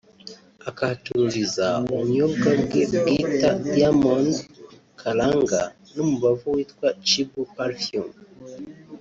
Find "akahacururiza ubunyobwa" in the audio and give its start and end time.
0.69-2.49